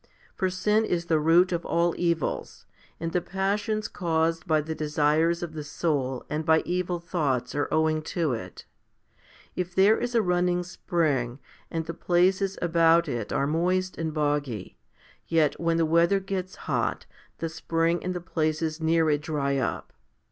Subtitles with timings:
[0.33, 2.65] For sin is the root of all evils,
[2.99, 7.71] and the passions caused by the desires of the soul and by evil thoughts are
[7.71, 8.65] owing to it.
[9.55, 11.37] If there is a running spring,
[11.69, 14.75] and the places about it are moist and boggy,
[15.27, 17.05] yet when the weather gets hot,
[17.37, 19.93] the spring and the places near it dry up.